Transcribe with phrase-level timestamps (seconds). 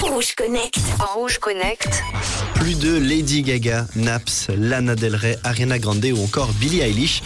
[0.00, 0.78] Rouge Connect.
[1.14, 2.02] Rouge Connect.
[2.54, 7.22] Plus de Lady Gaga, Naps, Lana Del Rey, Ariana Grande ou encore Billie Eilish.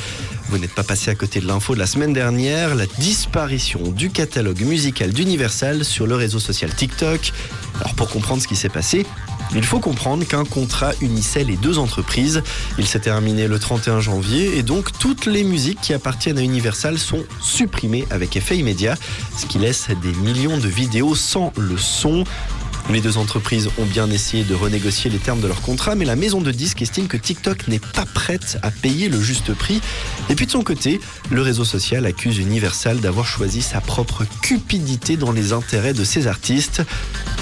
[0.48, 4.10] Vous n'êtes pas passé à côté de l'info de la semaine dernière, la disparition du
[4.10, 7.32] catalogue musical d'Universal sur le réseau social TikTok.
[7.80, 9.06] Alors pour comprendre ce qui s'est passé,
[9.54, 12.42] il faut comprendre qu'un contrat unissait les deux entreprises.
[12.78, 16.98] Il s'est terminé le 31 janvier et donc toutes les musiques qui appartiennent à Universal
[16.98, 18.94] sont supprimées avec effet immédiat,
[19.36, 22.24] ce qui laisse des millions de vidéos sans le son.
[22.92, 26.14] Les deux entreprises ont bien essayé de renégocier les termes de leur contrat, mais la
[26.14, 29.80] maison de disques estime que TikTok n'est pas prête à payer le juste prix.
[30.28, 31.00] Et puis de son côté,
[31.30, 36.26] le réseau social accuse Universal d'avoir choisi sa propre cupidité dans les intérêts de ses
[36.26, 36.82] artistes.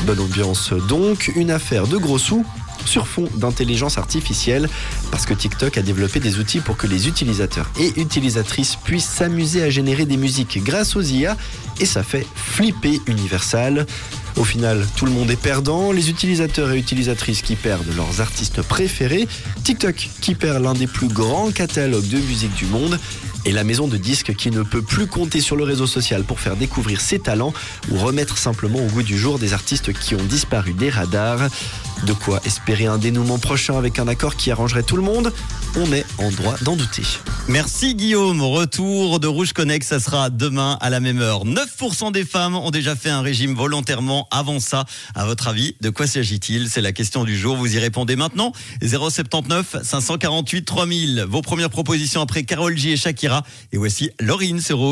[0.06, 2.46] Bonne ambiance donc, une affaire de gros sous
[2.86, 4.68] sur fond d'intelligence artificielle
[5.10, 9.62] parce que TikTok a développé des outils pour que les utilisateurs et utilisatrices puissent s'amuser
[9.62, 11.36] à générer des musiques grâce aux IA
[11.78, 13.86] et ça fait flipper Universal.
[14.36, 18.62] Au final, tout le monde est perdant, les utilisateurs et utilisatrices qui perdent leurs artistes
[18.62, 19.28] préférés,
[19.64, 22.98] TikTok qui perd l'un des plus grands catalogues de musique du monde
[23.44, 26.40] et la maison de disques qui ne peut plus compter sur le réseau social pour
[26.40, 27.52] faire découvrir ses talents
[27.90, 31.48] ou remettre simplement au goût du jour des artistes qui ont disparu des radars.
[32.04, 35.32] De quoi espérer un dénouement prochain avec un accord qui arrangerait tout le monde?
[35.76, 37.02] On est en droit d'en douter.
[37.46, 38.42] Merci Guillaume.
[38.42, 41.44] Retour de Rouge Connect, ça sera demain à la même heure.
[41.44, 44.86] 9% des femmes ont déjà fait un régime volontairement avant ça.
[45.14, 46.70] À votre avis, de quoi s'agit-il?
[46.70, 47.56] C'est la question du jour.
[47.56, 48.52] Vous y répondez maintenant.
[48.82, 51.26] 079 548 3000.
[51.28, 52.96] Vos premières propositions après Carole J et.
[53.72, 54.88] Et voici Laurine sur Rouge.